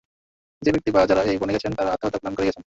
যে 0.63 0.69
ব্যাক্তি 0.73 0.89
বা 0.95 1.01
যারা 1.09 1.21
এই 1.33 1.37
বনে 1.41 1.53
গেছেন 1.55 1.71
তারা 1.79 1.93
আত্মহত্যার 1.93 2.21
প্ল্যান 2.21 2.33
করেই 2.35 2.47
গেছেন। 2.49 2.59